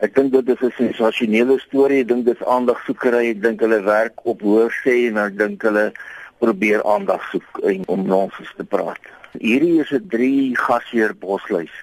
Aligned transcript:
Ek 0.00 0.14
dink 0.16 0.32
dit 0.32 0.48
is 0.48 0.60
'n 0.64 0.72
sensasionele 0.76 1.58
storie. 1.60 2.00
Ek 2.00 2.08
dink 2.08 2.24
dit 2.24 2.40
is 2.40 2.46
aandagsoekery. 2.46 3.30
Ek 3.30 3.42
dink 3.42 3.60
hulle 3.60 3.82
werk 3.84 4.24
op 4.24 4.40
hoor 4.40 4.72
sê 4.84 5.08
en 5.08 5.18
ek 5.18 5.36
dink 5.36 5.62
hulle 5.62 5.92
probeer 6.40 6.80
aandag 6.88 7.20
soek 7.30 7.60
om 7.86 8.06
nonsens 8.06 8.52
te 8.56 8.64
praat. 8.64 9.02
Hierdie 9.36 9.80
is 9.80 9.92
'n 9.92 10.08
drie 10.08 10.56
gasheer 10.56 11.12
bosluis. 11.12 11.74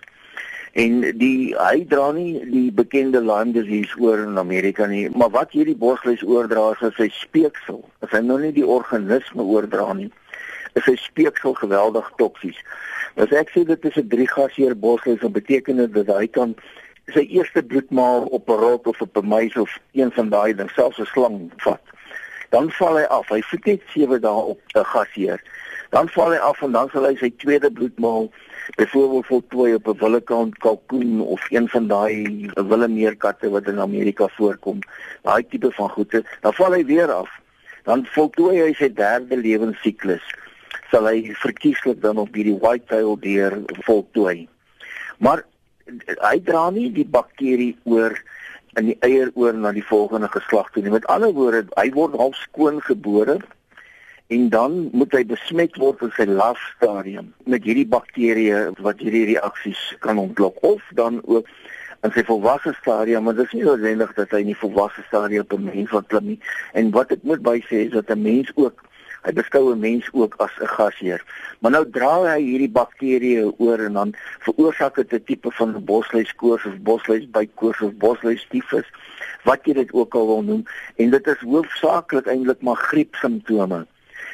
En 0.73 1.01
die 1.17 1.53
hy 1.57 1.85
dra 1.85 2.11
nie 2.11 2.41
die 2.45 2.71
bekende 2.71 3.21
Lyme 3.21 3.53
disease 3.53 3.93
oor 3.99 4.17
in 4.17 4.37
Amerika 4.37 4.85
nie, 4.85 5.09
maar 5.09 5.29
wat 5.29 5.51
hierdie 5.51 5.77
bosluis 5.77 6.23
oordra 6.23 6.71
is 6.71 6.95
sy 6.95 7.09
speeksel. 7.09 7.83
As 8.01 8.09
hy 8.09 8.21
nou 8.21 8.39
nie 8.39 8.51
die 8.51 8.65
organisme 8.65 9.43
oordra 9.43 9.93
nie, 9.93 10.11
is 10.73 10.83
sy 10.83 10.95
speeksel 10.95 11.53
geweldig 11.53 12.09
toksies. 12.17 12.57
As 13.15 13.31
ek 13.31 13.49
sê 13.53 13.63
dit 13.63 13.85
is 13.85 13.97
'n 13.97 14.09
drie 14.09 14.27
gasheer 14.27 14.75
bosluis, 14.75 15.19
dan 15.19 15.31
beteken 15.31 15.77
dit 15.77 15.93
dat 15.93 16.17
hy 16.17 16.27
kan 16.27 16.55
sy 17.13 17.23
eerste 17.31 17.63
bloedmaal 17.63 18.25
op 18.35 18.49
'n 18.49 18.59
rot 18.59 18.87
of 18.87 19.01
op 19.01 19.17
'n 19.17 19.27
muis 19.27 19.55
of 19.55 19.77
een 19.91 20.11
van 20.11 20.29
daai 20.29 20.55
ding, 20.55 20.69
selfs 20.69 20.99
'n 20.99 21.05
slang 21.05 21.51
vat. 21.57 21.81
Dan 22.49 22.71
val 22.71 22.97
hy 22.97 23.03
af. 23.03 23.27
Hy 23.29 23.41
sit 23.41 23.65
net 23.65 23.81
7 23.93 24.21
dae 24.21 24.43
op 24.53 24.59
'n 24.75 24.85
gasheer. 24.85 25.41
Dan 25.89 26.09
val 26.09 26.31
hy 26.31 26.37
af 26.37 26.61
en 26.61 26.71
dan 26.71 26.89
sal 26.89 27.05
hy 27.05 27.15
sy 27.15 27.29
tweede 27.37 27.71
bloedmaal 27.71 28.31
byvoorbeeld 28.75 29.25
voltooi 29.25 29.73
op 29.73 29.87
'n 29.87 29.97
willekant 29.97 30.57
kalkoen 30.57 31.21
of 31.21 31.51
een 31.51 31.67
van 31.69 31.87
daai 31.87 32.49
willemeerkatte 32.53 33.49
wat 33.49 33.67
in 33.67 33.79
Amerika 33.79 34.27
voorkom. 34.27 34.79
Daai 35.21 35.47
tipe 35.47 35.71
van 35.71 35.89
goede, 35.89 36.23
dan 36.41 36.53
val 36.53 36.71
hy 36.71 36.85
weer 36.85 37.11
af. 37.11 37.29
Dan 37.83 38.05
voltooi 38.05 38.61
hy 38.61 38.73
sy 38.73 38.93
derde 38.93 39.37
lewensiklus. 39.37 40.23
Sal 40.91 41.05
hy 41.05 41.31
verkieslik 41.33 42.01
dan 42.01 42.17
op 42.17 42.33
hierdie 42.33 42.59
white-tailed 42.59 43.21
deer 43.21 43.59
voltooi. 43.79 44.47
Maar 45.17 45.43
hy 46.21 46.37
dra 46.43 46.69
nie 46.69 46.89
die 46.91 47.07
bakterie 47.07 47.75
oor 47.83 48.15
in 48.77 48.91
die 48.91 48.97
eier 49.05 49.31
oor 49.35 49.53
na 49.53 49.71
die 49.73 49.85
volgende 49.85 50.29
geslag 50.31 50.69
toe 50.71 50.83
nie. 50.83 50.93
Met 50.93 51.07
ander 51.11 51.33
woorde, 51.33 51.65
hy 51.79 51.89
word 51.95 52.17
half 52.19 52.35
skoon 52.43 52.81
gebore 52.85 53.39
en 54.27 54.49
dan 54.53 54.89
moet 54.91 55.13
hy 55.15 55.23
besmet 55.25 55.77
word 55.79 56.03
in 56.03 56.11
sy 56.17 56.27
lafstadium 56.27 57.31
met 57.47 57.63
hierdie 57.63 57.87
bakterieë 57.87 58.63
wat 58.83 58.99
hierdie 58.99 59.25
reaksies 59.31 59.81
kan 60.03 60.19
ontlok 60.19 60.59
of 60.67 60.83
dan 60.99 61.21
ook 61.25 61.47
in 62.05 62.13
sy 62.13 62.21
volwasse 62.27 62.75
stadium, 62.77 63.25
maar 63.25 63.35
dit 63.37 63.47
is 63.47 63.55
nie 63.57 63.65
noodwendig 63.65 64.11
dat 64.19 64.33
hy 64.35 64.43
in 64.43 64.51
die 64.51 64.59
volwasse 64.59 65.01
stadium 65.07 65.47
op 65.47 65.53
'n 65.57 65.63
mens 65.65 65.91
ontklim 65.91 66.27
nie. 66.33 66.39
En 66.73 66.91
wat 66.91 67.11
ek 67.11 67.23
moet 67.23 67.41
by 67.41 67.57
sê 67.65 67.87
is 67.87 67.95
dat 67.95 68.11
'n 68.11 68.21
mens 68.21 68.51
ook 68.55 68.83
Hy 69.25 69.33
beskou 69.33 69.73
'n 69.73 69.79
mens 69.79 70.05
ook 70.13 70.35
as 70.37 70.51
'n 70.61 70.67
gasheer. 70.67 71.21
Maar 71.59 71.71
nou 71.71 71.89
dra 71.89 72.13
hy 72.33 72.41
hierdie 72.41 72.71
bakterieë 72.71 73.53
oor 73.57 73.79
en 73.79 73.93
dan 73.93 74.15
veroorsaak 74.45 74.95
dit 74.95 75.13
'n 75.13 75.23
tipe 75.25 75.51
van 75.51 75.83
bosluiskoors 75.85 76.65
of 76.65 76.77
bosluisbytkoors 76.79 77.81
of 77.81 77.93
bosluistifus, 77.93 78.85
wat 79.43 79.65
jy 79.65 79.73
dit 79.73 79.93
ook 79.93 80.15
al 80.15 80.27
wil 80.27 80.43
noem, 80.43 80.63
en 80.95 81.09
dit 81.09 81.27
is 81.27 81.39
hoofsaaklik 81.39 82.27
eintlik 82.27 82.61
maar 82.61 82.75
griepsimptome. 82.75 83.85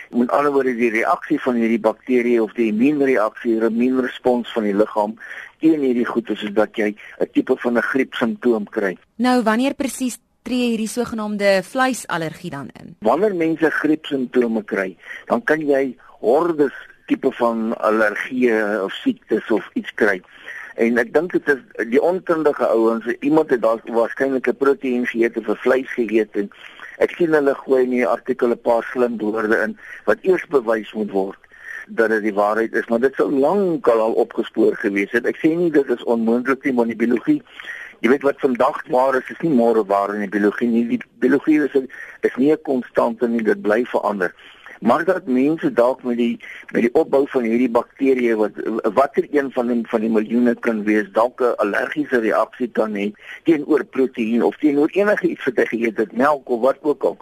Met 0.10 0.32
ander 0.32 0.52
woorde 0.52 0.76
die 0.76 0.92
reaksie 0.92 1.40
van 1.42 1.56
hierdie 1.56 1.80
bakterieë 1.80 2.42
of 2.42 2.54
die 2.54 2.68
immuunreaksie, 2.72 3.60
die 3.60 3.70
immuunrespons 3.70 4.52
van 4.54 4.64
die 4.64 4.76
liggaam 4.76 5.18
teen 5.64 5.82
hierdie 5.82 6.06
goed 6.06 6.30
is 6.30 6.44
dat 6.54 6.76
jy 6.76 6.96
'n 7.20 7.30
tipe 7.34 7.56
van 7.58 7.78
'n 7.78 7.82
griepsimptoom 7.82 8.70
kry. 8.70 8.98
Nou 9.16 9.44
wanneer 9.44 9.74
presies 9.74 10.20
tree 10.44 10.70
hierdie 10.70 10.90
sogenaamde 10.92 11.62
vleisallergie 11.64 12.52
dan 12.52 12.70
in? 12.82 12.96
Wanneer 13.00 13.36
mense 13.36 13.72
griepsimptome 13.72 14.64
kry, 14.64 14.96
dan 15.32 15.44
kan 15.44 15.64
jy 15.64 15.96
hordes 16.20 16.76
tipe 17.08 17.32
van 17.40 17.74
allergieë 17.78 18.60
of 18.84 18.94
siektes 19.02 19.52
of 19.52 19.70
iets 19.80 19.92
kry. 20.00 20.22
En 20.82 20.98
ek 20.98 21.14
dink 21.14 21.36
dit 21.36 21.50
is 21.54 21.62
die 21.92 22.02
onkundige 22.02 22.68
ouens, 22.74 23.06
iemand 23.20 23.52
het 23.54 23.62
dalk 23.62 23.88
waarskynlik 23.88 24.48
'n 24.50 24.58
proteïen 24.58 25.06
geëet 25.06 25.38
of 25.38 25.48
'n 25.48 25.64
vleis 25.66 25.92
geëet 25.94 26.36
en 26.42 26.50
ek 26.98 27.12
sien 27.18 27.34
hulle 27.34 27.56
gooi 27.56 27.84
in 27.84 27.90
die 27.90 28.08
artikel 28.08 28.50
'n 28.50 28.62
paar 28.62 28.84
slim 28.92 29.18
woorde 29.18 29.58
in 29.64 29.78
wat 30.06 30.18
eers 30.22 30.46
bewys 30.48 30.94
moet 30.94 31.12
word 31.12 31.40
dat 31.88 32.10
dit 32.10 32.22
die 32.24 32.34
waarheid 32.34 32.74
is, 32.74 32.88
maar 32.88 33.00
dit 33.00 33.16
sou 33.16 33.32
lank 33.32 33.88
al 33.88 34.14
opgespoor 34.14 34.76
gewees 34.76 35.12
het. 35.12 35.26
Ek 35.26 35.38
sê 35.38 35.52
nie 35.56 35.72
dit 35.72 35.90
is 35.90 36.04
onmoontlik 36.04 36.64
nie, 36.64 36.74
maar 36.74 36.88
die 36.88 36.96
biologie 36.96 37.42
Jy 38.04 38.10
weet 38.12 38.26
wat 38.28 38.42
vandag 38.44 38.82
waar 38.92 39.16
is, 39.16 39.30
is 39.32 39.40
nie 39.40 39.54
môre 39.56 39.80
waar 39.88 40.12
in 40.12 40.26
die 40.26 40.32
biologie 40.32 40.68
nie. 40.68 40.82
Die 40.90 41.00
biologie 41.24 41.62
is 41.64 41.76
is 42.28 42.34
nie 42.36 42.52
'n 42.52 42.62
konstante 42.68 43.28
nie, 43.28 43.44
dit 43.44 43.62
bly 43.62 43.86
verander. 43.86 44.34
Maar 44.82 45.06
dat 45.06 45.28
mense 45.28 45.72
dalk 45.74 46.04
met 46.04 46.18
die 46.18 46.40
met 46.72 46.82
die 46.82 46.94
opbou 46.94 47.24
van 47.28 47.44
hierdie 47.48 47.70
bakterieë 47.72 48.36
wat 48.36 48.60
watter 48.98 49.28
een 49.32 49.52
van 49.52 49.68
die 49.68 49.88
van 49.88 50.02
die 50.02 50.10
miljoene 50.10 50.56
kan 50.60 50.84
wees, 50.84 51.08
dalk 51.14 51.40
'n 51.40 51.56
allergiese 51.64 52.20
reaksie 52.20 52.68
kan 52.68 52.94
hê 52.94 53.14
teenoor 53.44 53.86
proteïen 53.86 54.44
of 54.44 54.58
teenoor 54.58 54.90
enige 54.92 55.28
iets 55.28 55.46
wat 55.46 55.56
hy 55.56 55.66
geëet 55.66 55.98
het, 55.98 56.12
melk 56.12 56.50
of 56.50 56.60
wat 56.60 56.78
ook 56.82 57.04
al. 57.04 57.18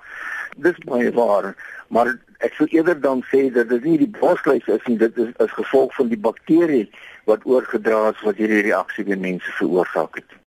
Dis 0.58 0.78
baie 0.86 1.12
waar, 1.12 1.56
maar 1.88 2.18
ek 2.40 2.54
sou 2.54 2.68
eerder 2.68 3.02
dan 3.02 3.22
sê 3.30 3.54
dat 3.54 3.70
dit 3.70 3.84
nie 3.84 3.98
die 3.98 4.14
bosluis 4.20 4.68
is 4.68 4.86
nie, 4.88 4.98
dit 4.98 5.18
is 5.18 5.30
as 5.38 5.52
gevolg 5.52 5.94
van 5.96 6.08
die 6.08 6.22
bakterie 6.30 6.90
wat 7.26 7.46
oorgedra 7.46 8.10
is 8.10 8.22
wat 8.22 8.36
hierdie 8.36 8.66
reaksie 8.66 9.06
by 9.06 9.16
mense 9.16 9.52
veroorsaak 9.62 10.16
het. 10.16 10.42